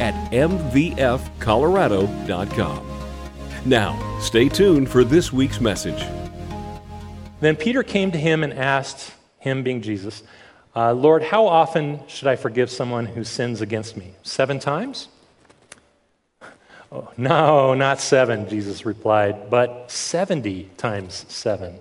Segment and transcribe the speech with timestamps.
[0.00, 2.88] at mvfcolorado.com.
[3.64, 6.04] Now, stay tuned for this week's message.
[7.40, 10.22] Then Peter came to him and asked him, being Jesus,
[10.74, 14.14] uh, Lord, how often should I forgive someone who sins against me?
[14.22, 15.08] Seven times?
[16.90, 21.78] Oh, no, not seven, Jesus replied, but 70 times seven.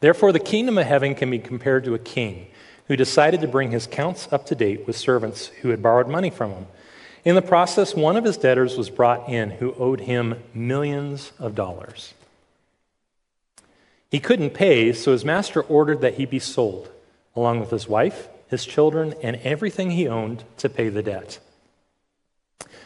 [0.00, 2.48] Therefore, the kingdom of heaven can be compared to a king
[2.88, 6.30] who decided to bring his accounts up to date with servants who had borrowed money
[6.30, 6.66] from him.
[7.24, 11.56] In the process, one of his debtors was brought in who owed him millions of
[11.56, 12.14] dollars.
[14.10, 16.88] He couldn't pay, so his master ordered that he be sold,
[17.34, 21.40] along with his wife, his children, and everything he owned to pay the debt.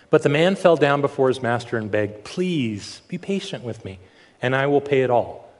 [0.08, 3.98] But the man fell down before his master and begged, Please be patient with me,
[4.40, 5.52] and I will pay it all.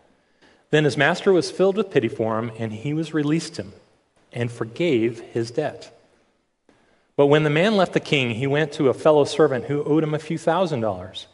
[0.70, 3.74] Then his master was filled with pity for him, and he was released him
[4.32, 5.96] and forgave his debt.
[7.16, 10.02] But when the man left the king, he went to a fellow servant who owed
[10.02, 11.26] him a few thousand dollars.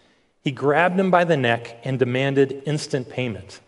[0.42, 3.60] He grabbed him by the neck and demanded instant payment.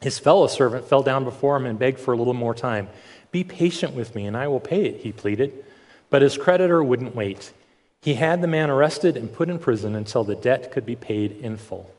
[0.00, 2.88] His fellow servant fell down before him and begged for a little more time.
[3.30, 5.64] Be patient with me, and I will pay it, he pleaded.
[6.10, 7.52] But his creditor wouldn't wait.
[8.02, 11.32] He had the man arrested and put in prison until the debt could be paid
[11.32, 11.90] in full.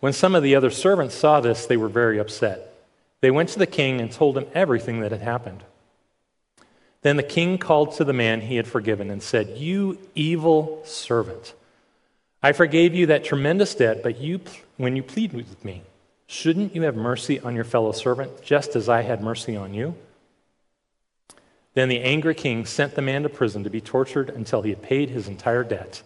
[0.00, 2.71] When some of the other servants saw this, they were very upset.
[3.22, 5.62] They went to the king and told him everything that had happened.
[7.02, 11.54] Then the king called to the man he had forgiven and said, You evil servant,
[12.42, 14.40] I forgave you that tremendous debt, but you,
[14.76, 15.82] when you plead with me,
[16.26, 19.94] shouldn't you have mercy on your fellow servant, just as I had mercy on you?
[21.74, 24.82] Then the angry king sent the man to prison to be tortured until he had
[24.82, 26.02] paid his entire debt.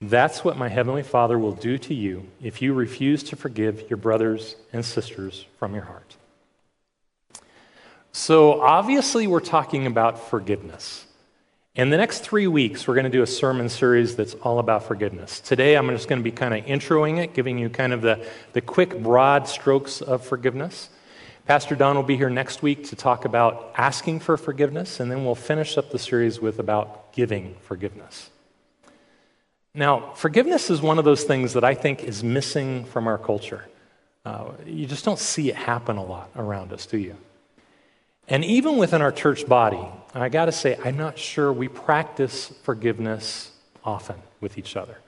[0.00, 3.96] That's what my heavenly Father will do to you if you refuse to forgive your
[3.96, 6.16] brothers and sisters from your heart.
[8.12, 11.04] So, obviously, we're talking about forgiveness.
[11.74, 14.84] In the next three weeks, we're going to do a sermon series that's all about
[14.84, 15.40] forgiveness.
[15.40, 18.24] Today, I'm just going to be kind of introing it, giving you kind of the,
[18.52, 20.90] the quick, broad strokes of forgiveness.
[21.46, 25.24] Pastor Don will be here next week to talk about asking for forgiveness, and then
[25.24, 28.30] we'll finish up the series with about giving forgiveness.
[29.74, 33.64] Now, forgiveness is one of those things that I think is missing from our culture.
[34.24, 37.16] Uh, you just don't see it happen a lot around us, do you?
[38.28, 39.80] And even within our church body,
[40.14, 43.52] I got to say, I'm not sure we practice forgiveness
[43.84, 44.98] often with each other.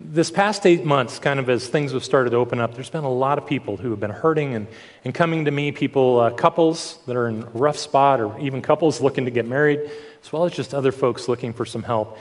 [0.00, 3.04] This past eight months, kind of as things have started to open up, there's been
[3.04, 4.66] a lot of people who have been hurting and,
[5.04, 8.62] and coming to me, people, uh, couples that are in a rough spot, or even
[8.62, 9.78] couples looking to get married,
[10.24, 12.18] as well as just other folks looking for some help.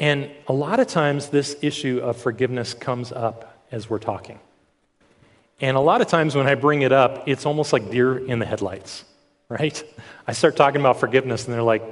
[0.00, 4.40] And a lot of times, this issue of forgiveness comes up as we're talking.
[5.60, 8.38] And a lot of times, when I bring it up, it's almost like deer in
[8.38, 9.04] the headlights,
[9.50, 9.84] right?
[10.26, 11.82] I start talking about forgiveness, and they're like,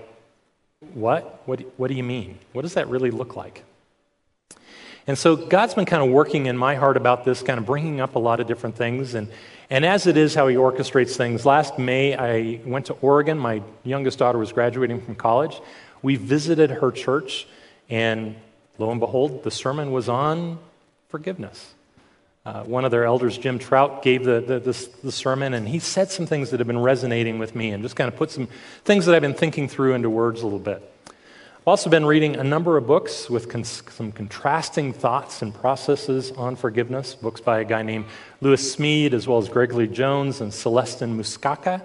[0.95, 1.43] What?
[1.45, 2.39] What, what do you mean?
[2.55, 3.63] What does that really look like?
[5.07, 8.01] And so God's been kind of working in my heart about this, kind of bringing
[8.01, 9.15] up a lot of different things.
[9.15, 9.29] And,
[9.71, 13.39] and as it is how He orchestrates things, last May I went to Oregon.
[13.39, 15.61] My youngest daughter was graduating from college.
[16.01, 17.47] We visited her church,
[17.89, 18.37] and
[18.79, 20.59] lo and behold, the sermon was on
[21.09, 21.75] forgiveness.
[22.49, 25.79] Uh, one of their elders, Jim Trout, gave the, the, the, the, sermon, and he
[25.79, 28.49] said some things that have been resonating with me and just kind of put some
[28.85, 30.83] things that I've been thinking through into words a little bit.
[31.59, 36.31] I've also been reading a number of books with cons- some contrasting thoughts and processes
[36.33, 38.07] on forgiveness, books by a guy named
[38.41, 41.83] Lewis Smedes, as well as Gregory Jones and Celestin Musekura.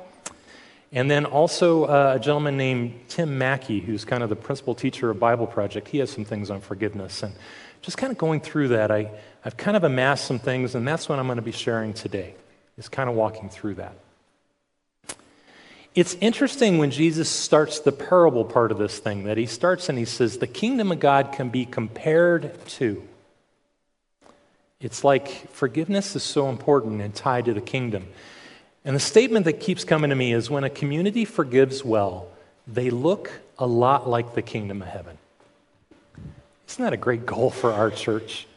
[0.93, 5.09] And then also uh, a gentleman named Tim Mackie, who's kind of the principal teacher
[5.09, 5.87] of Bible Project.
[5.87, 7.23] He has some things on forgiveness.
[7.23, 7.33] And
[7.81, 9.09] just kind of going through that, I,
[9.43, 12.35] I've kind of amassed some things, and that's what I'm going to be sharing today,
[12.77, 13.95] is kind of walking through that.
[15.95, 19.97] It's interesting when Jesus starts the parable part of this thing that he starts and
[19.97, 23.03] he says, The kingdom of God can be compared to.
[24.79, 28.07] It's like forgiveness is so important and tied to the kingdom.
[28.85, 32.27] And the statement that keeps coming to me is when a community forgives well,
[32.67, 35.17] they look a lot like the kingdom of heaven.
[36.67, 38.47] Isn't that a great goal for our church?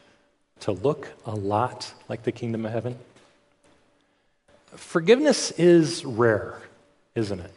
[0.61, 2.97] To look a lot like the kingdom of heaven?
[4.75, 6.61] Forgiveness is rare
[7.17, 7.51] isn't it?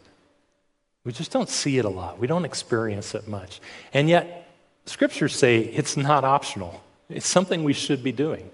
[1.05, 2.19] We just don't see it a lot.
[2.19, 3.61] We don't experience it much.
[3.93, 4.49] And yet,
[4.87, 8.50] scriptures say it's not optional, it's something we should be doing.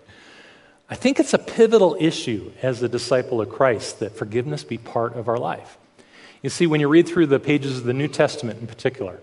[0.89, 5.15] I think it's a pivotal issue as a disciple of Christ that forgiveness be part
[5.15, 5.79] of our life.
[6.43, 9.19] You see, when you read through the pages of the New Testament in particular,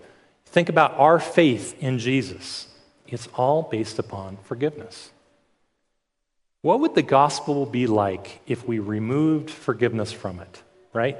[0.46, 2.68] think about our faith in Jesus.
[3.06, 5.10] It's all based upon forgiveness.
[6.60, 10.62] What would the gospel be like if we removed forgiveness from it,
[10.92, 11.16] right?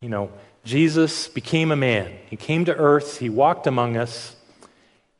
[0.00, 0.30] You know,
[0.64, 2.12] Jesus became a man.
[2.28, 4.36] He came to earth, he walked among us,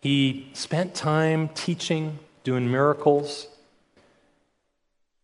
[0.01, 3.47] he spent time teaching, doing miracles.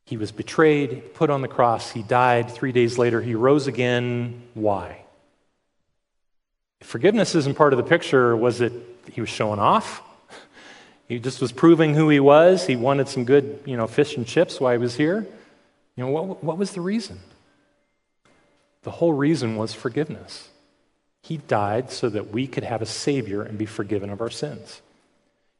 [0.06, 2.50] He was betrayed, put on the cross, he died.
[2.50, 4.40] Three days later, he rose again.
[4.54, 5.02] Why?
[6.80, 8.72] If forgiveness isn't part of the picture, was it
[9.12, 10.02] he was showing off?
[11.08, 12.66] He just was proving who he was.
[12.66, 15.24] He wanted some good, you know, fish and chips while he was here.
[15.94, 17.20] You know, what, what was the reason?
[18.82, 20.48] The whole reason was forgiveness.
[21.22, 24.82] He died so that we could have a Savior and be forgiven of our sins.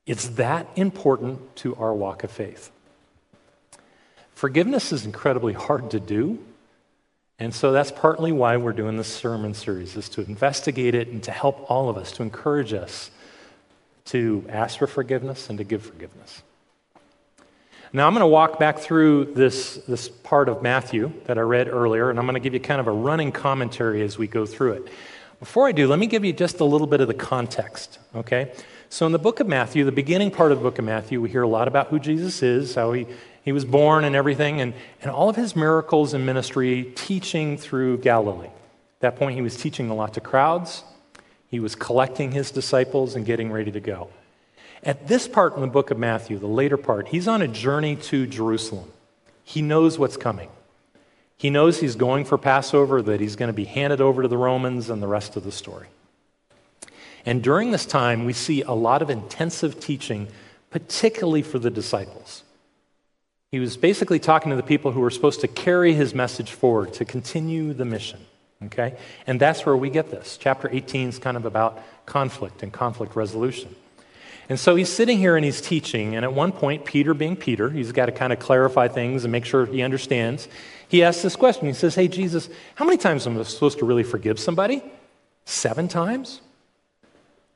[0.04, 2.72] It's that important to our walk of faith.
[4.37, 6.38] Forgiveness is incredibly hard to do.
[7.38, 11.23] And so that's partly why we're doing this sermon series, is to investigate it and
[11.23, 13.11] to help all of us, to encourage us
[14.06, 16.43] to ask for forgiveness and to give forgiveness.
[17.94, 21.69] Now, I'm going to walk back through this, this part of Matthew that I read
[21.69, 24.44] earlier, and I'm going to give you kind of a running commentary as we go
[24.44, 24.89] through it.
[25.41, 28.53] Before I do, let me give you just a little bit of the context, okay?
[28.91, 31.31] So, in the book of Matthew, the beginning part of the book of Matthew, we
[31.31, 33.06] hear a lot about who Jesus is, how he,
[33.46, 37.98] he was born and everything, and, and all of his miracles and ministry teaching through
[37.98, 38.48] Galilee.
[38.48, 40.82] At that point, he was teaching a lot to crowds,
[41.48, 44.10] he was collecting his disciples and getting ready to go.
[44.82, 47.94] At this part in the book of Matthew, the later part, he's on a journey
[47.96, 48.90] to Jerusalem.
[49.44, 50.48] He knows what's coming.
[51.37, 54.37] He knows he's going for Passover, that he's going to be handed over to the
[54.37, 55.87] Romans, and the rest of the story.
[57.25, 60.26] And during this time, we see a lot of intensive teaching,
[60.70, 62.43] particularly for the disciples.
[63.52, 66.93] He was basically talking to the people who were supposed to carry his message forward,
[66.94, 68.20] to continue the mission.
[68.64, 68.96] Okay?
[69.26, 70.37] And that's where we get this.
[70.37, 73.75] Chapter 18 is kind of about conflict and conflict resolution.
[74.48, 77.69] And so he's sitting here and he's teaching, and at one point, Peter, being Peter,
[77.69, 80.48] he's got to kind of clarify things and make sure he understands.
[80.88, 81.66] He asks this question.
[81.66, 84.84] He says, Hey, Jesus, how many times am I supposed to really forgive somebody?
[85.44, 86.40] Seven times?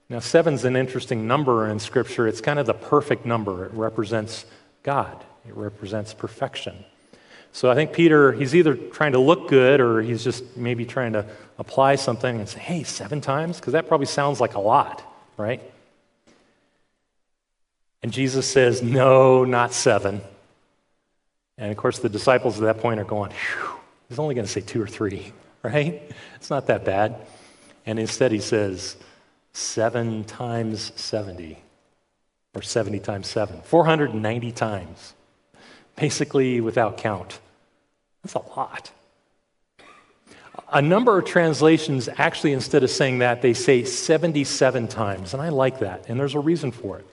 [0.08, 2.26] Now, seven's an interesting number in Scripture.
[2.26, 4.44] It's kind of the perfect number, it represents
[4.82, 6.84] God, it represents perfection.
[7.52, 11.14] So I think Peter, he's either trying to look good or he's just maybe trying
[11.14, 11.26] to
[11.58, 13.58] apply something and say, hey, seven times?
[13.58, 15.02] Because that probably sounds like a lot,
[15.36, 15.60] right?
[18.02, 20.20] And Jesus says, no, not seven.
[21.58, 23.32] And of course, the disciples at that point are going,
[24.08, 25.32] he's only going to say two or three,
[25.64, 26.00] right?
[26.36, 27.16] It's not that bad.
[27.84, 28.96] And instead, he says,
[29.52, 31.58] seven times 70,
[32.54, 35.14] or 70 times seven, 490 times
[35.96, 37.40] basically without count.
[38.22, 38.90] That's a lot.
[40.72, 45.48] A number of translations actually, instead of saying that, they say 77 times, and I
[45.48, 47.06] like that, and there's a reason for it.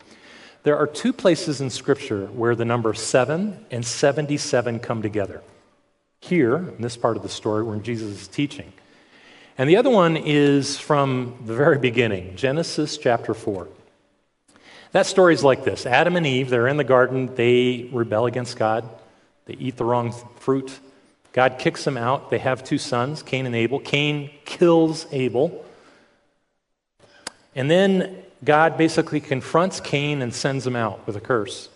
[0.63, 5.41] There are two places in Scripture where the number 7 and 77 come together.
[6.19, 8.73] Here, in this part of the story, where Jesus is teaching.
[9.57, 13.67] And the other one is from the very beginning, Genesis chapter 4.
[14.91, 18.57] That story is like this Adam and Eve, they're in the garden, they rebel against
[18.57, 18.87] God,
[19.45, 20.79] they eat the wrong fruit.
[21.33, 22.31] God kicks them out.
[22.31, 23.79] They have two sons, Cain and Abel.
[23.79, 25.63] Cain kills Abel.
[27.55, 31.69] And then God basically confronts Cain and sends him out with a curse.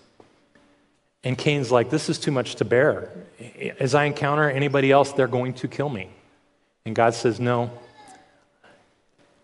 [1.24, 3.12] And Cain's like, This is too much to bear.
[3.80, 6.10] As I encounter anybody else, they're going to kill me.
[6.86, 7.72] And God says, No.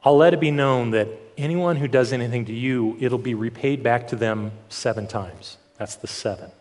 [0.03, 1.07] I'll let it be known that
[1.37, 5.57] anyone who does anything to you, it'll be repaid back to them seven times.
[5.77, 6.51] That's the seven.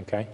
[0.00, 0.28] Okay?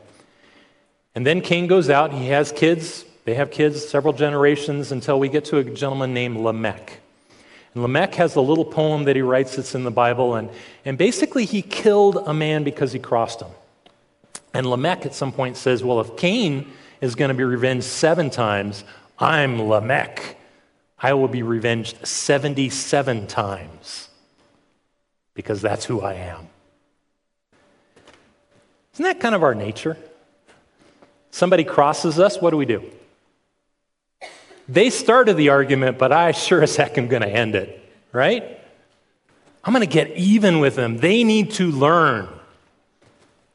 [1.15, 2.13] And then Cain goes out.
[2.13, 3.05] He has kids.
[3.25, 7.01] They have kids several generations until we get to a gentleman named Lamech.
[7.73, 10.35] And Lamech has a little poem that he writes that's in the Bible.
[10.35, 10.51] And,
[10.85, 13.51] and basically, he killed a man because he crossed him.
[14.53, 16.71] And Lamech at some point says, Well, if Cain
[17.01, 18.85] is going to be revenged seven times,
[19.19, 20.37] I'm Lamech.
[21.05, 24.09] I will be revenged 77 times
[25.35, 26.49] because that's who I am.
[28.95, 29.99] Isn't that kind of our nature?
[31.31, 32.91] Somebody crosses us, what do we do?
[34.67, 38.59] They started the argument, but I sure as heck am going to end it, right?
[39.63, 40.97] I'm going to get even with them.
[40.97, 42.31] They need to learn.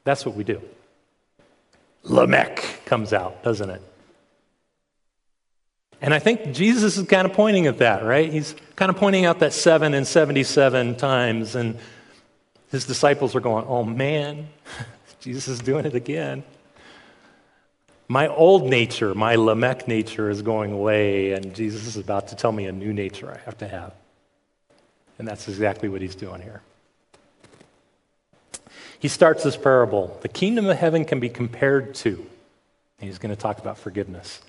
[0.03, 0.61] That's what we do.
[2.03, 3.81] Lamech comes out, doesn't it?
[6.01, 8.31] And I think Jesus is kind of pointing at that, right?
[8.31, 11.77] He's kind of pointing out that seven and 77 times, and
[12.71, 14.47] his disciples are going, oh man,
[15.19, 16.43] Jesus is doing it again.
[18.07, 22.51] My old nature, my Lamech nature, is going away, and Jesus is about to tell
[22.51, 23.93] me a new nature I have to have.
[25.19, 26.61] And that's exactly what he's doing here.
[28.99, 30.17] He starts this parable.
[30.21, 32.25] The kingdom of heaven can be compared to,
[32.99, 34.41] he's going to talk about forgiveness.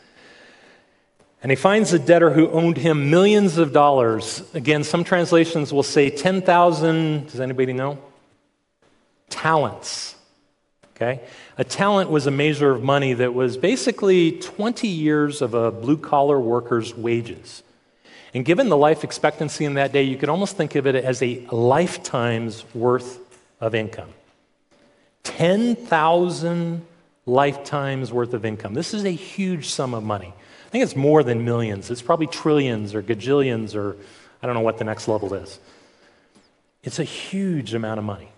[1.43, 4.43] And he finds a debtor who owed him millions of dollars.
[4.53, 7.99] Again, some translations will say 10,000, does anybody know?
[9.31, 10.17] Talents.
[10.95, 11.21] Okay?
[11.57, 15.97] A talent was a measure of money that was basically 20 years of a blue
[15.97, 17.63] collar worker's wages.
[18.35, 21.23] And given the life expectancy in that day, you could almost think of it as
[21.23, 23.19] a lifetime's worth
[23.61, 24.11] of income.
[25.25, 26.87] 10,000
[27.31, 28.75] lifetimes worth of income.
[28.75, 30.35] This is a huge sum of money.
[30.67, 31.91] I think it's more than millions.
[31.91, 33.97] It's probably trillions or gajillions or
[34.43, 35.59] I don't know what the next level is.
[36.83, 38.29] It's a huge amount of money.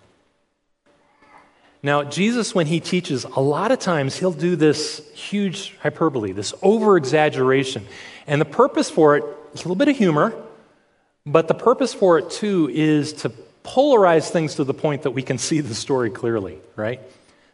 [1.82, 6.54] Now, Jesus, when he teaches, a lot of times he'll do this huge hyperbole, this
[6.62, 7.86] over exaggeration.
[8.26, 10.32] And the purpose for it is a little bit of humor,
[11.26, 13.32] but the purpose for it too is to
[13.64, 17.00] polarize things to the point that we can see the story clearly, right?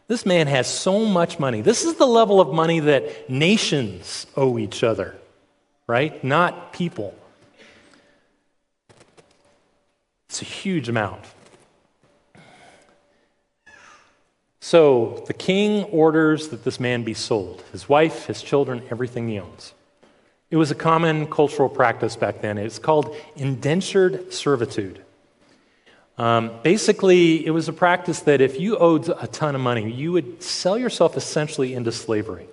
[0.09, 1.61] This man has so much money.
[1.61, 5.15] This is the level of money that nations owe each other,
[5.85, 6.21] right?
[6.23, 7.13] Not people.
[10.27, 11.21] It's a huge amount.
[14.59, 19.39] So the king orders that this man be sold his wife, his children, everything he
[19.39, 19.73] owns.
[20.49, 22.57] It was a common cultural practice back then.
[22.57, 25.03] It's called indentured servitude.
[26.19, 30.11] Um, basically, it was a practice that if you owed a ton of money, you
[30.11, 32.45] would sell yourself essentially into slavery.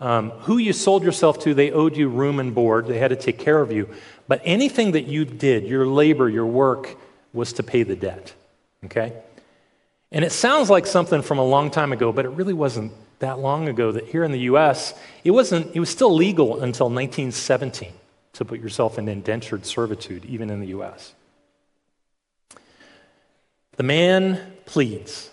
[0.00, 3.16] Um, who you sold yourself to, they owed you room and board, they had to
[3.16, 3.88] take care of you.
[4.28, 6.96] But anything that you did, your labor, your work,
[7.32, 8.32] was to pay the debt.
[8.84, 9.12] Okay?
[10.12, 13.40] And it sounds like something from a long time ago, but it really wasn't that
[13.40, 17.92] long ago that here in the US, it wasn't it was still legal until 1917
[18.34, 21.14] to put yourself in indentured servitude even in the US.
[23.76, 25.30] The man pleads,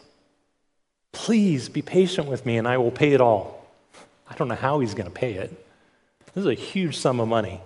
[1.12, 3.66] "Please be patient with me and I will pay it all."
[4.30, 5.52] I don't know how he's going to pay it.
[6.34, 7.62] This is a huge sum of money.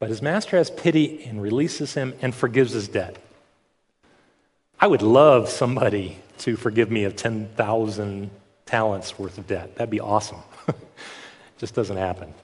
[0.00, 3.16] But his master has pity and releases him and forgives his debt.
[4.80, 8.30] I would love somebody to forgive me of 10,000
[8.66, 9.76] talents worth of debt.
[9.76, 10.42] That'd be awesome.
[11.58, 12.34] Just doesn't happen.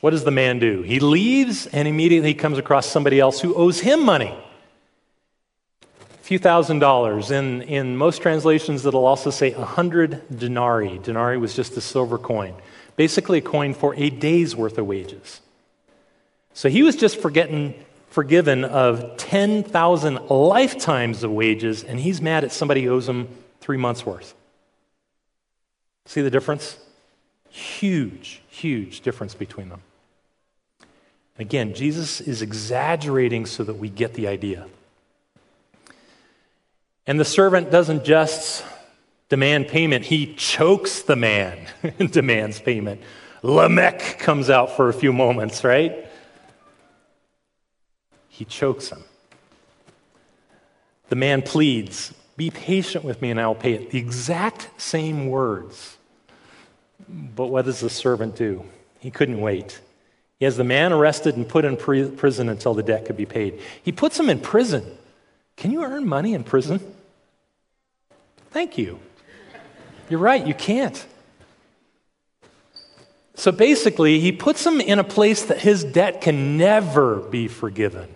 [0.00, 0.82] What does the man do?
[0.82, 4.36] He leaves and immediately comes across somebody else who owes him money.
[6.28, 7.30] Few thousand dollars.
[7.30, 10.98] In, in most translations, it'll also say a hundred denarii.
[10.98, 12.54] Denarii was just a silver coin,
[12.96, 15.40] basically a coin for a day's worth of wages.
[16.52, 17.74] So he was just forgiven
[18.66, 23.28] of 10,000 lifetimes of wages, and he's mad at somebody who owes him
[23.62, 24.34] three months' worth.
[26.04, 26.76] See the difference?
[27.48, 29.80] Huge, huge difference between them.
[31.38, 34.66] Again, Jesus is exaggerating so that we get the idea.
[37.08, 38.64] And the servant doesn't just
[39.28, 41.58] demand payment, he chokes the man
[41.98, 43.00] and demands payment.
[43.42, 46.04] Lamech comes out for a few moments, right?
[48.38, 49.02] he chokes him.
[51.08, 53.90] The man pleads, Be patient with me and I'll pay it.
[53.90, 55.96] The exact same words.
[57.08, 58.64] But what does the servant do?
[59.00, 59.80] He couldn't wait.
[60.38, 63.60] He has the man arrested and put in prison until the debt could be paid.
[63.82, 64.84] He puts him in prison.
[65.56, 66.78] Can you earn money in prison?
[68.50, 69.00] Thank you.
[70.08, 71.06] You're right, you can't.
[73.34, 78.14] So basically, he puts him in a place that his debt can never be forgiven.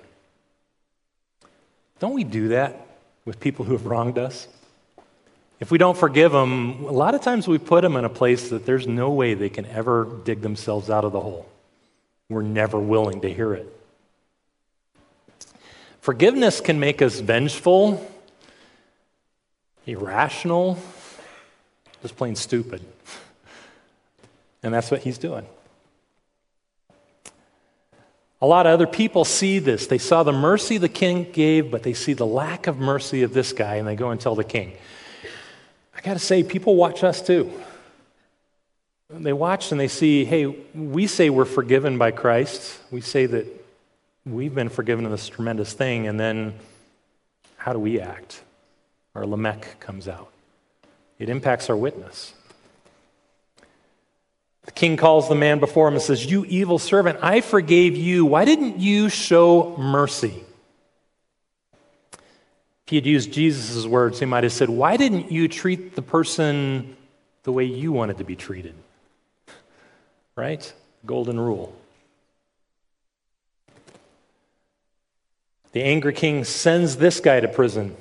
[2.01, 2.85] Don't we do that
[3.25, 4.49] with people who have wronged us?
[5.61, 8.49] If we don't forgive them, a lot of times we put them in a place
[8.49, 11.49] that there's no way they can ever dig themselves out of the hole.
[12.29, 13.73] We're never willing to hear it.
[16.01, 18.05] Forgiveness can make us vengeful,
[19.87, 20.79] irrational,
[22.03, 22.83] just plain stupid.
[24.63, 25.47] And that's what he's doing.
[28.41, 29.87] A lot of other people see this.
[29.87, 33.33] They saw the mercy the king gave, but they see the lack of mercy of
[33.33, 34.73] this guy, and they go and tell the king.
[35.97, 37.53] I got to say, people watch us too.
[39.09, 42.81] They watch and they see, hey, we say we're forgiven by Christ.
[42.91, 43.47] We say that
[44.25, 46.55] we've been forgiven of this tremendous thing, and then
[47.57, 48.43] how do we act?
[49.15, 50.33] Our Lamech comes out.
[51.19, 52.35] It impacts our witness.
[54.65, 58.25] The king calls the man before him and says, You evil servant, I forgave you.
[58.25, 60.45] Why didn't you show mercy?
[62.13, 66.03] If he had used Jesus' words, he might have said, Why didn't you treat the
[66.03, 66.97] person
[67.43, 68.75] the way you wanted to be treated?
[70.35, 70.73] Right?
[71.05, 71.77] Golden rule.
[75.73, 77.97] The angry king sends this guy to prison.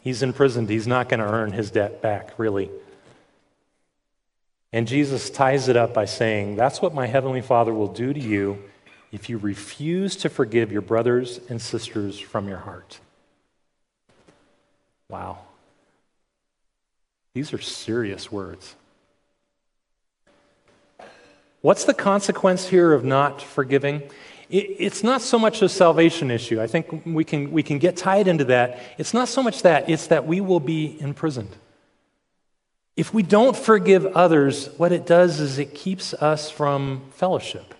[0.00, 0.68] He's imprisoned.
[0.68, 2.70] He's not going to earn his debt back, really.
[4.72, 8.20] And Jesus ties it up by saying, That's what my heavenly Father will do to
[8.20, 8.62] you
[9.10, 13.00] if you refuse to forgive your brothers and sisters from your heart.
[15.08, 15.38] Wow.
[17.32, 18.74] These are serious words.
[21.60, 24.02] What's the consequence here of not forgiving?
[24.50, 26.60] It's not so much a salvation issue.
[26.60, 28.78] I think we can, we can get tied into that.
[28.96, 31.54] It's not so much that, it's that we will be imprisoned.
[32.96, 37.74] If we don't forgive others, what it does is it keeps us from fellowship,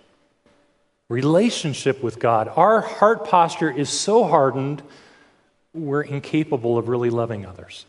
[1.09, 2.51] relationship with God.
[2.55, 4.83] Our heart posture is so hardened,
[5.73, 7.85] we're incapable of really loving others.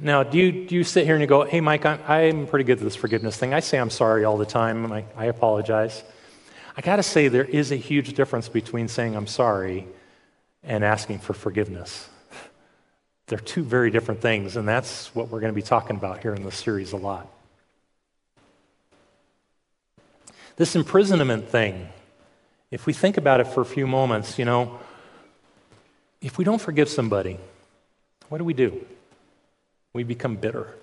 [0.00, 2.64] Now, do you, do you sit here and you go, hey, Mike, I'm, I'm pretty
[2.64, 3.52] good at this forgiveness thing.
[3.52, 4.92] I say I'm sorry all the time.
[4.92, 6.04] I, I apologize.
[6.76, 9.88] I got to say, there is a huge difference between saying I'm sorry
[10.62, 12.08] and asking for forgiveness.
[13.26, 16.32] They're two very different things, and that's what we're going to be talking about here
[16.32, 17.28] in this series a lot.
[20.56, 21.88] This imprisonment thing,
[22.70, 24.78] if we think about it for a few moments, you know,
[26.20, 27.38] if we don't forgive somebody,
[28.28, 28.86] what do we do?
[29.92, 30.74] We become bitter.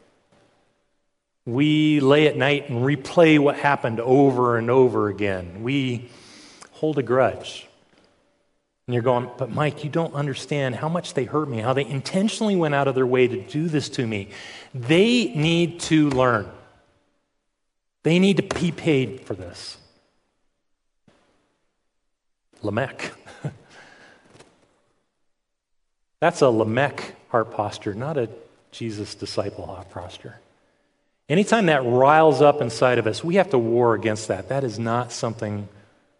[1.45, 5.61] We lay at night and replay what happened over and over again.
[5.61, 6.09] We
[6.71, 7.67] hold a grudge.
[8.87, 11.85] And you're going, but Mike, you don't understand how much they hurt me, how they
[11.85, 14.29] intentionally went out of their way to do this to me.
[14.73, 16.49] They need to learn.
[18.03, 19.77] They need to be paid for this.
[22.61, 23.11] Lamech.
[26.19, 28.29] That's a Lamech heart posture, not a
[28.75, 30.35] Jesus' disciple heart posture.
[31.29, 34.49] Anytime that riles up inside of us, we have to war against that.
[34.49, 35.67] That is not something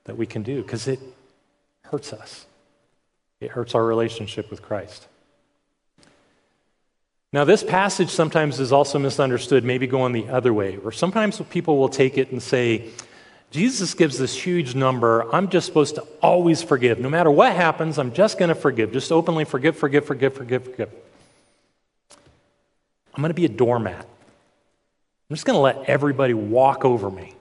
[0.05, 0.99] that we can do because it
[1.83, 2.45] hurts us.
[3.39, 5.07] It hurts our relationship with Christ.
[7.33, 11.77] Now, this passage sometimes is also misunderstood, maybe going the other way, or sometimes people
[11.77, 12.89] will take it and say,
[13.51, 15.29] Jesus gives this huge number.
[15.35, 16.99] I'm just supposed to always forgive.
[16.99, 18.93] No matter what happens, I'm just going to forgive.
[18.93, 20.89] Just openly forgive, forgive, forgive, forgive, forgive.
[23.15, 24.05] I'm going to be a doormat.
[25.29, 27.33] I'm just going to let everybody walk over me.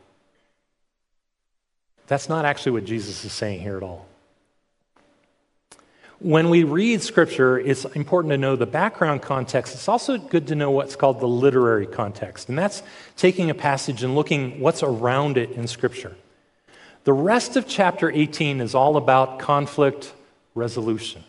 [2.07, 4.07] That's not actually what Jesus is saying here at all.
[6.21, 9.75] When we read scripture, it's important to know the background context.
[9.75, 12.83] It's also good to know what's called the literary context, and that's
[13.17, 16.15] taking a passage and looking what's around it in scripture.
[17.03, 20.15] The rest of chapter 18 is all about conflict
[20.55, 21.25] resolution.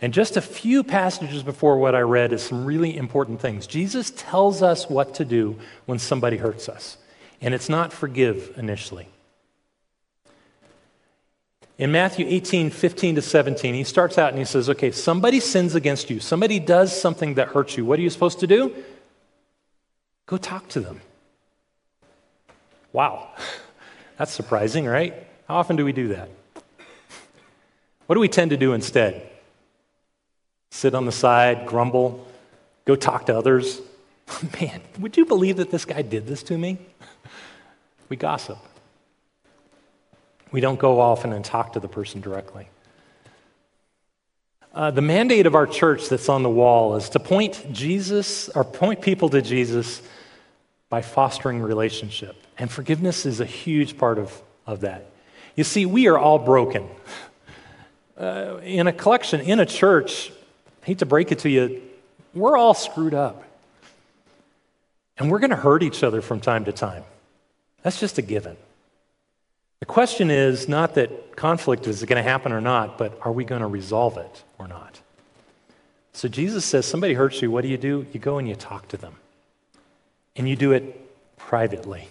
[0.00, 3.66] And just a few passages before what I read is some really important things.
[3.66, 6.98] Jesus tells us what to do when somebody hurts us,
[7.40, 9.08] and it's not forgive initially.
[11.78, 15.76] In Matthew 18, 15 to 17, he starts out and he says, Okay, somebody sins
[15.76, 16.18] against you.
[16.18, 17.84] Somebody does something that hurts you.
[17.84, 18.74] What are you supposed to do?
[20.26, 21.00] Go talk to them.
[22.92, 23.28] Wow.
[24.18, 25.14] That's surprising, right?
[25.46, 26.28] How often do we do that?
[28.06, 29.30] What do we tend to do instead?
[30.70, 32.26] Sit on the side, grumble,
[32.84, 33.80] go talk to others.
[34.60, 36.78] Man, would you believe that this guy did this to me?
[38.08, 38.58] We gossip.
[40.50, 42.68] We don't go often and talk to the person directly.
[44.74, 48.64] Uh, the mandate of our church that's on the wall is to point Jesus or
[48.64, 50.02] point people to Jesus
[50.88, 52.36] by fostering relationship.
[52.58, 55.10] And forgiveness is a huge part of, of that.
[55.56, 56.88] You see, we are all broken.
[58.18, 60.32] Uh, in a collection, in a church,
[60.88, 61.82] hate to break it to you,
[62.32, 63.44] we're all screwed up.
[65.18, 67.04] And we're going to hurt each other from time to time.
[67.82, 68.56] That's just a given.
[69.80, 73.44] The question is not that conflict is going to happen or not, but are we
[73.44, 74.98] going to resolve it or not?
[76.14, 78.06] So Jesus says, somebody hurts you, what do you do?
[78.14, 79.12] You go and you talk to them.
[80.36, 82.08] And you do it privately.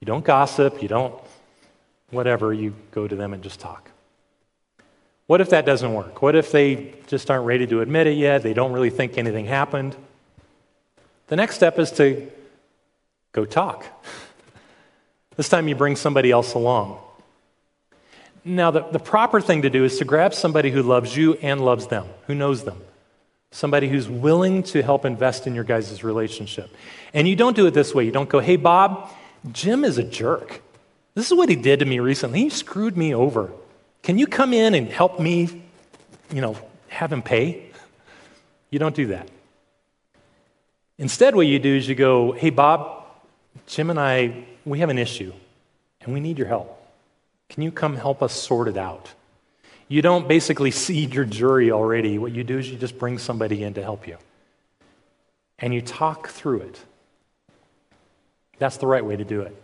[0.00, 1.14] You don't gossip, you don't
[2.10, 3.88] whatever, you go to them and just talk.
[5.26, 6.20] What if that doesn't work?
[6.20, 8.42] What if they just aren't ready to admit it yet?
[8.42, 9.96] They don't really think anything happened?
[11.28, 12.30] The next step is to
[13.32, 13.86] go talk.
[15.36, 17.00] This time you bring somebody else along.
[18.44, 21.64] Now, the, the proper thing to do is to grab somebody who loves you and
[21.64, 22.80] loves them, who knows them.
[23.50, 26.70] somebody who's willing to help invest in your guys' relationship.
[27.12, 28.04] And you don't do it this way.
[28.04, 29.10] You don't go, hey, Bob,
[29.50, 30.62] Jim is a jerk.
[31.14, 32.42] This is what he did to me recently.
[32.42, 33.50] He screwed me over.
[34.04, 35.62] Can you come in and help me,
[36.30, 36.56] you know,
[36.88, 37.70] have him pay?
[38.68, 39.30] You don't do that.
[40.98, 43.06] Instead, what you do is you go, hey, Bob,
[43.66, 45.32] Jim and I, we have an issue,
[46.02, 46.86] and we need your help.
[47.48, 49.10] Can you come help us sort it out?
[49.88, 52.18] You don't basically seed your jury already.
[52.18, 54.18] What you do is you just bring somebody in to help you.
[55.58, 56.78] And you talk through it.
[58.58, 59.56] That's the right way to do it.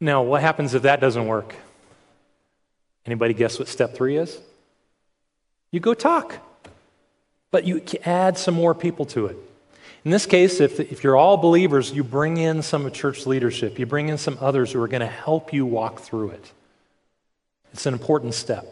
[0.00, 1.54] Now, what happens if that doesn't work?
[3.06, 4.38] Anybody guess what step three is?
[5.70, 6.38] You go talk.
[7.50, 9.36] But you add some more people to it.
[10.04, 13.78] In this case, if, if you're all believers, you bring in some church leadership.
[13.78, 16.52] You bring in some others who are going to help you walk through it.
[17.72, 18.66] It's an important step.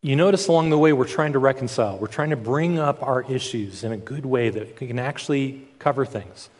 [0.00, 1.98] You notice along the way, we're trying to reconcile.
[1.98, 6.04] We're trying to bring up our issues in a good way that can actually cover
[6.04, 6.50] things.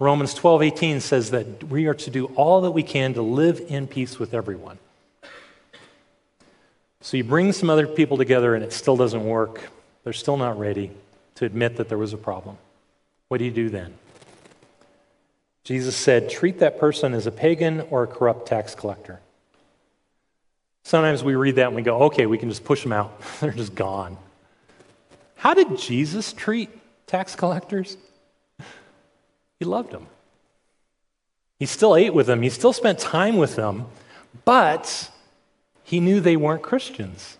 [0.00, 3.62] Romans 12, 18 says that we are to do all that we can to live
[3.68, 4.78] in peace with everyone.
[7.02, 9.70] So you bring some other people together and it still doesn't work.
[10.02, 10.90] They're still not ready
[11.34, 12.56] to admit that there was a problem.
[13.28, 13.92] What do you do then?
[15.64, 19.20] Jesus said, treat that person as a pagan or a corrupt tax collector.
[20.82, 23.20] Sometimes we read that and we go, okay, we can just push them out.
[23.40, 24.16] They're just gone.
[25.36, 26.70] How did Jesus treat
[27.06, 27.98] tax collectors?
[29.60, 30.08] He loved them.
[31.60, 33.86] He still ate with them, he still spent time with them,
[34.44, 35.10] but
[35.84, 37.36] he knew they weren't Christians.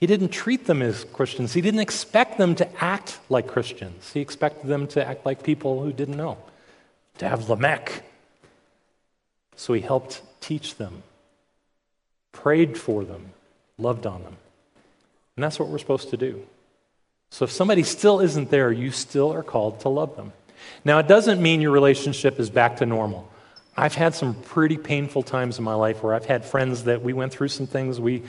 [0.00, 1.54] He didn't treat them as Christians.
[1.54, 4.12] He didn't expect them to act like Christians.
[4.12, 6.36] He expected them to act like people who didn't know,
[7.18, 8.02] to have Lamech.
[9.56, 11.02] So he helped teach them,
[12.32, 13.30] prayed for them,
[13.78, 14.36] loved on them.
[15.36, 16.46] And that's what we're supposed to do.
[17.30, 20.32] So if somebody still isn't there, you still are called to love them.
[20.84, 23.30] Now, it doesn't mean your relationship is back to normal.
[23.76, 27.12] I've had some pretty painful times in my life where I've had friends that we
[27.12, 28.22] went through some things, we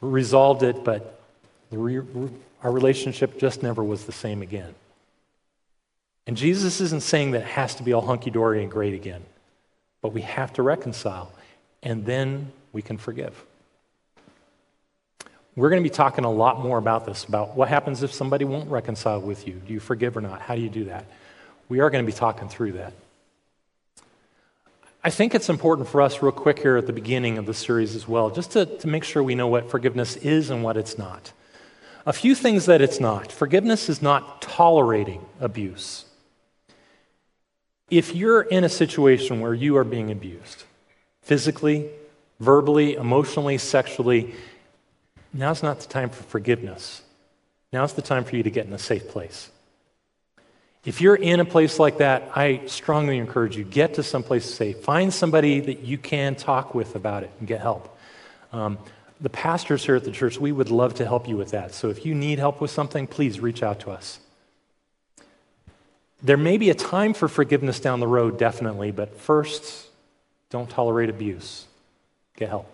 [0.00, 1.20] resolved it, but
[1.70, 2.02] re-
[2.62, 4.74] our relationship just never was the same again.
[6.26, 9.22] And Jesus isn't saying that it has to be all hunky dory and great again,
[10.02, 11.32] but we have to reconcile,
[11.82, 13.44] and then we can forgive.
[15.56, 18.44] We're going to be talking a lot more about this about what happens if somebody
[18.44, 19.54] won't reconcile with you.
[19.66, 20.40] Do you forgive or not?
[20.40, 21.04] How do you do that?
[21.72, 22.92] We are going to be talking through that.
[25.02, 27.96] I think it's important for us, real quick, here at the beginning of the series
[27.96, 30.98] as well, just to, to make sure we know what forgiveness is and what it's
[30.98, 31.32] not.
[32.04, 33.32] A few things that it's not.
[33.32, 36.04] Forgiveness is not tolerating abuse.
[37.88, 40.64] If you're in a situation where you are being abused,
[41.22, 41.88] physically,
[42.38, 44.34] verbally, emotionally, sexually,
[45.32, 47.00] now's not the time for forgiveness.
[47.72, 49.48] Now's the time for you to get in a safe place.
[50.84, 54.52] If you're in a place like that, I strongly encourage you get to some place
[54.52, 54.80] safe.
[54.80, 57.96] Find somebody that you can talk with about it and get help.
[58.52, 58.78] Um,
[59.20, 61.72] the pastors here at the church, we would love to help you with that.
[61.72, 64.18] So if you need help with something, please reach out to us.
[66.20, 69.86] There may be a time for forgiveness down the road, definitely, but first,
[70.50, 71.66] don't tolerate abuse.
[72.36, 72.68] Get help.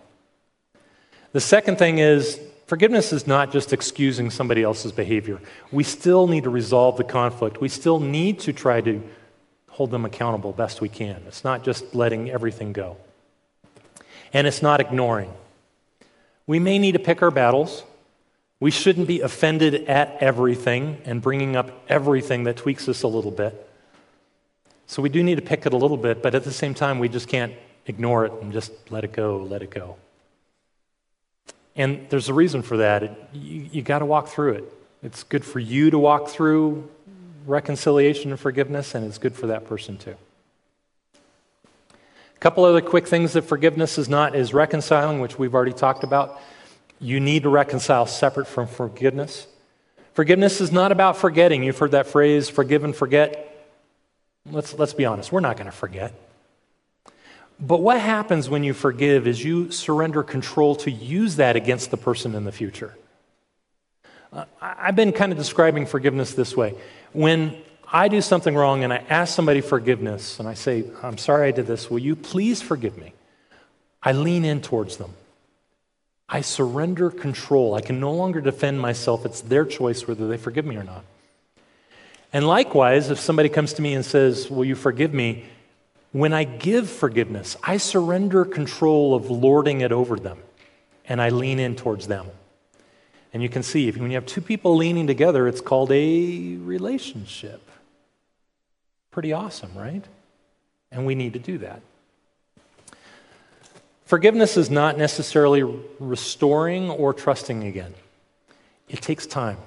[1.31, 2.39] The second thing is
[2.69, 5.41] Forgiveness is not just excusing somebody else's behavior.
[5.71, 7.59] We still need to resolve the conflict.
[7.59, 9.01] We still need to try to
[9.69, 11.23] hold them accountable best we can.
[11.25, 12.97] It's not just letting everything go.
[14.33, 15.33] And it's not ignoring.
[16.45, 17.81] We may need to pick our battles.
[18.59, 23.31] We shouldn't be offended at everything and bringing up everything that tweaks us a little
[23.31, 23.67] bit.
[24.85, 26.99] So we do need to pick it a little bit, but at the same time,
[26.99, 27.53] we just can't
[27.87, 29.97] ignore it and just let it go, let it go.
[31.75, 33.03] And there's a reason for that.
[33.03, 34.73] It, you you got to walk through it.
[35.01, 36.89] It's good for you to walk through
[37.45, 40.15] reconciliation and forgiveness, and it's good for that person too.
[41.13, 46.03] A couple other quick things that forgiveness is not is reconciling, which we've already talked
[46.03, 46.39] about.
[46.99, 49.47] You need to reconcile separate from forgiveness.
[50.13, 51.63] Forgiveness is not about forgetting.
[51.63, 53.67] You've heard that phrase, forgive and forget.
[54.49, 56.13] Let's, let's be honest, we're not going to forget.
[57.59, 61.97] But what happens when you forgive is you surrender control to use that against the
[61.97, 62.95] person in the future.
[64.31, 66.75] Uh, I've been kind of describing forgiveness this way.
[67.11, 71.49] When I do something wrong and I ask somebody forgiveness and I say, I'm sorry
[71.49, 73.13] I did this, will you please forgive me?
[74.01, 75.13] I lean in towards them.
[76.29, 77.73] I surrender control.
[77.73, 79.25] I can no longer defend myself.
[79.25, 81.03] It's their choice whether they forgive me or not.
[82.31, 85.45] And likewise, if somebody comes to me and says, Will you forgive me?
[86.11, 90.39] When I give forgiveness, I surrender control of lording it over them
[91.05, 92.27] and I lean in towards them.
[93.31, 96.55] And you can see, if, when you have two people leaning together, it's called a
[96.57, 97.61] relationship.
[99.11, 100.03] Pretty awesome, right?
[100.91, 101.81] And we need to do that.
[104.05, 105.61] Forgiveness is not necessarily
[105.99, 107.93] restoring or trusting again,
[108.87, 109.57] it takes time.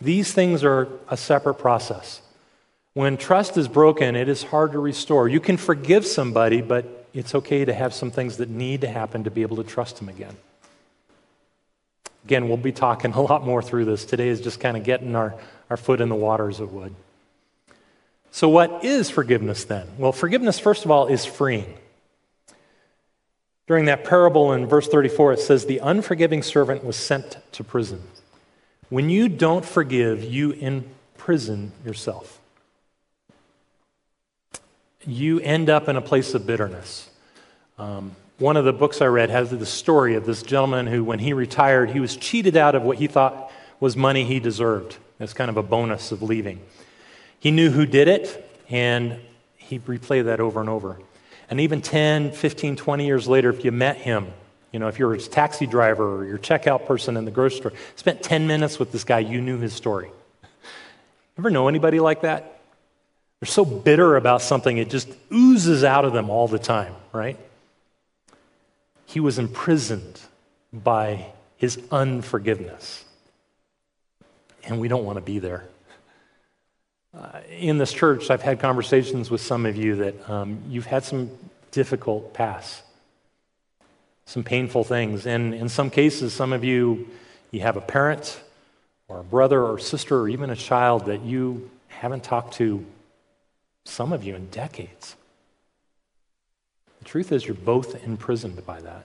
[0.00, 2.20] These things are a separate process.
[2.96, 5.28] When trust is broken, it is hard to restore.
[5.28, 9.24] You can forgive somebody, but it's okay to have some things that need to happen
[9.24, 10.34] to be able to trust them again.
[12.24, 14.06] Again, we'll be talking a lot more through this.
[14.06, 15.34] Today is just kind of getting our,
[15.68, 16.94] our foot in the water, as it would.
[18.30, 19.86] So, what is forgiveness then?
[19.98, 21.76] Well, forgiveness, first of all, is freeing.
[23.66, 28.04] During that parable in verse 34, it says, The unforgiving servant was sent to prison.
[28.88, 32.40] When you don't forgive, you imprison yourself.
[35.06, 37.08] You end up in a place of bitterness.
[37.78, 41.18] Um, one of the books I read has the story of this gentleman who, when
[41.18, 44.96] he retired, he was cheated out of what he thought was money he deserved.
[45.20, 46.60] It's kind of a bonus of leaving.
[47.38, 49.18] He knew who did it, and
[49.56, 50.98] he replayed that over and over.
[51.48, 54.26] And even 10, 15, 20 years later, if you met him,
[54.72, 57.72] you know, if you're a taxi driver or your checkout person in the grocery store,
[57.94, 60.10] spent 10 minutes with this guy, you knew his story.
[61.38, 62.55] Ever know anybody like that?
[63.40, 67.38] They're so bitter about something, it just oozes out of them all the time, right?
[69.04, 70.20] He was imprisoned
[70.72, 73.04] by his unforgiveness.
[74.64, 75.64] And we don't want to be there.
[77.16, 81.04] Uh, in this church, I've had conversations with some of you that um, you've had
[81.04, 81.30] some
[81.70, 82.82] difficult pasts,
[84.26, 85.26] some painful things.
[85.26, 87.08] And in some cases, some of you,
[87.50, 88.40] you have a parent
[89.08, 92.84] or a brother or sister or even a child that you haven't talked to,
[93.88, 95.16] some of you, in decades.
[96.98, 99.04] The truth is, you're both imprisoned by that.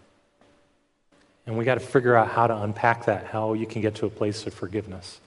[1.45, 4.05] And we got to figure out how to unpack that, how you can get to
[4.05, 5.19] a place of forgiveness.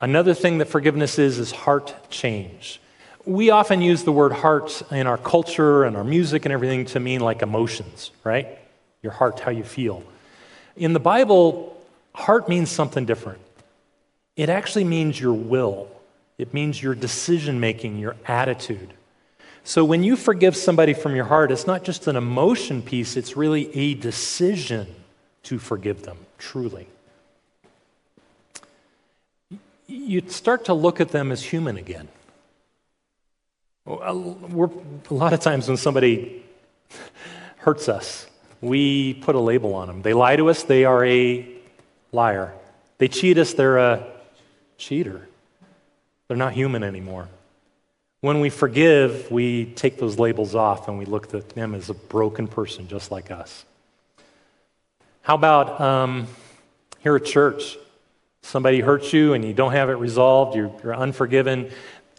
[0.00, 2.80] Another thing that forgiveness is is heart change.
[3.24, 7.00] We often use the word heart in our culture and our music and everything to
[7.00, 8.58] mean like emotions, right?
[9.00, 10.02] Your heart, how you feel.
[10.76, 11.80] In the Bible,
[12.14, 13.38] heart means something different.
[14.34, 15.88] It actually means your will,
[16.42, 18.92] it means your decision making, your attitude.
[19.64, 23.36] So when you forgive somebody from your heart, it's not just an emotion piece, it's
[23.36, 24.86] really a decision
[25.44, 26.88] to forgive them, truly
[29.92, 32.08] you start to look at them as human again.
[33.84, 34.70] We're,
[35.10, 36.44] a lot of times when somebody
[37.58, 38.26] hurts us,
[38.60, 40.02] we put a label on them.
[40.02, 41.48] They lie to us, they are a
[42.12, 42.52] liar.
[42.98, 44.06] They cheat us, they're a
[44.78, 45.28] cheater.
[46.32, 47.28] They're not human anymore.
[48.22, 51.94] When we forgive, we take those labels off and we look at them as a
[51.94, 53.66] broken person just like us.
[55.20, 56.26] How about um,
[57.00, 57.76] here at church?
[58.42, 61.70] somebody hurts you and you don't have it resolved, you're, you're unforgiven,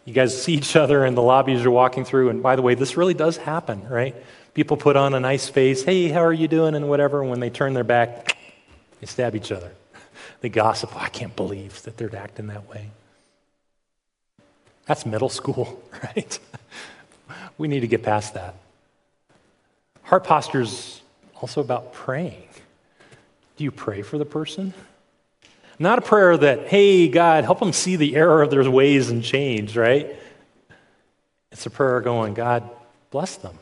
[0.06, 2.30] you guys see each other in the lobbies you're walking through.
[2.30, 4.15] And by the way, this really does happen, right?
[4.54, 7.21] People put on a nice face, hey, how are you doing, and whatever.
[7.21, 8.38] And when they turn their back,
[8.99, 9.71] they stab each other.
[10.41, 12.89] They gossip, oh, I can't believe that they're acting that way.
[14.86, 16.39] That's middle school, right?
[17.58, 18.56] we need to get past that.
[20.04, 21.02] Heart posture is
[21.41, 22.48] also about praying.
[23.58, 24.74] Do you pray for the person?
[25.80, 29.24] Not a prayer that, hey, God, help them see the error of their ways and
[29.24, 30.15] change, right?
[31.52, 32.69] It's a prayer going, God,
[33.12, 33.58] bless them.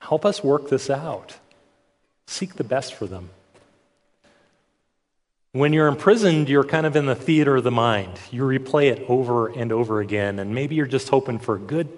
[0.00, 1.36] Help us work this out.
[2.26, 3.30] Seek the best for them.
[5.56, 8.12] When you're imprisoned, you're kind of in the theater of the mind.
[8.30, 11.88] You replay it over and over again, and maybe you're just hoping for a good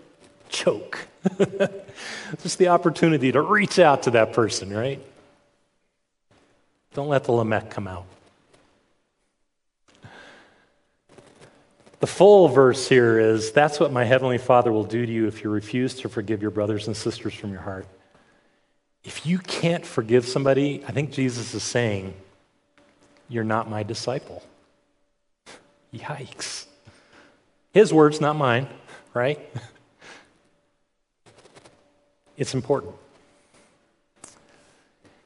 [0.48, 1.08] choke.
[2.40, 5.04] just the opportunity to reach out to that person, right?
[6.94, 8.04] Don't let the Lamech come out.
[11.98, 15.42] The full verse here is That's what my heavenly Father will do to you if
[15.42, 17.88] you refuse to forgive your brothers and sisters from your heart.
[19.02, 22.14] If you can't forgive somebody, I think Jesus is saying,
[23.28, 24.42] You're not my disciple.
[25.92, 26.66] Yikes.
[27.72, 28.68] His words, not mine,
[29.14, 29.38] right?
[32.38, 32.94] It's important.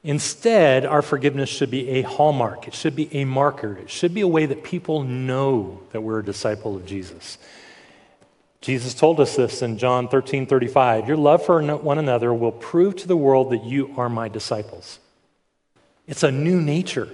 [0.03, 2.67] Instead, our forgiveness should be a hallmark.
[2.67, 3.77] It should be a marker.
[3.77, 7.37] It should be a way that people know that we're a disciple of Jesus.
[8.59, 11.07] Jesus told us this in John 13 35.
[11.07, 14.99] Your love for one another will prove to the world that you are my disciples.
[16.07, 17.09] It's a new nature,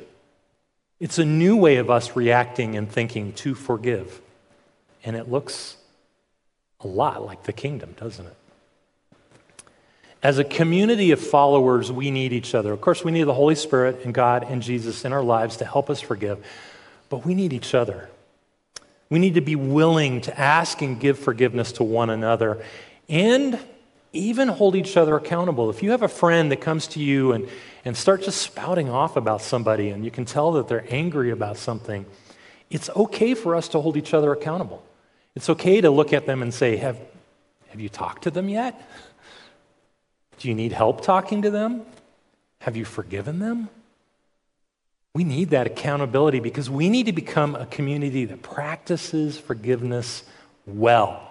[0.99, 4.21] it's a new way of us reacting and thinking to forgive.
[5.03, 5.77] And it looks
[6.81, 8.35] a lot like the kingdom, doesn't it?
[10.21, 12.73] As a community of followers, we need each other.
[12.73, 15.65] Of course, we need the Holy Spirit and God and Jesus in our lives to
[15.65, 16.45] help us forgive,
[17.07, 18.09] but we need each other.
[19.09, 22.61] We need to be willing to ask and give forgiveness to one another
[23.07, 23.57] and
[24.11, 25.69] even hold each other accountable.
[25.69, 27.47] If you have a friend that comes to you and,
[27.85, 31.57] and starts just spouting off about somebody and you can tell that they're angry about
[31.57, 32.05] something,
[32.69, 34.83] it's okay for us to hold each other accountable.
[35.35, 36.99] It's okay to look at them and say, Have,
[37.69, 38.81] have you talked to them yet?
[40.39, 41.83] Do you need help talking to them?
[42.61, 43.69] Have you forgiven them?
[45.13, 50.23] We need that accountability because we need to become a community that practices forgiveness
[50.65, 51.28] well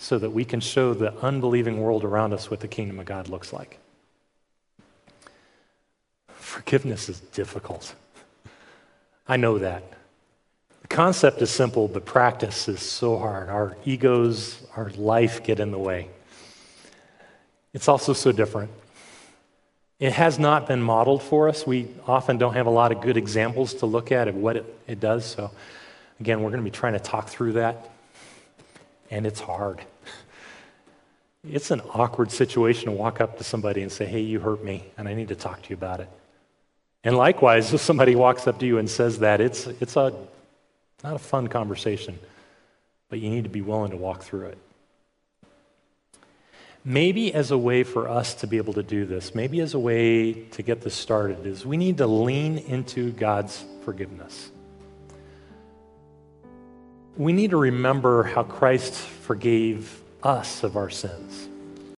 [0.00, 3.28] so that we can show the unbelieving world around us what the kingdom of God
[3.28, 3.78] looks like.
[6.28, 7.94] Forgiveness is difficult.
[9.28, 9.84] I know that.
[10.80, 13.50] The concept is simple, but practice is so hard.
[13.50, 16.08] Our egos, our life get in the way.
[17.74, 18.70] It's also so different.
[19.98, 21.66] It has not been modeled for us.
[21.66, 24.80] We often don't have a lot of good examples to look at of what it,
[24.88, 25.26] it does.
[25.26, 25.50] So,
[26.20, 27.90] again, we're going to be trying to talk through that.
[29.10, 29.80] And it's hard.
[31.48, 34.84] It's an awkward situation to walk up to somebody and say, Hey, you hurt me,
[34.98, 36.08] and I need to talk to you about it.
[37.02, 40.12] And likewise, if somebody walks up to you and says that, it's, it's a,
[41.02, 42.18] not a fun conversation,
[43.08, 44.58] but you need to be willing to walk through it.
[46.84, 49.78] Maybe as a way for us to be able to do this, maybe as a
[49.78, 54.50] way to get this started, is we need to lean into God's forgiveness.
[57.16, 61.49] We need to remember how Christ forgave us of our sins.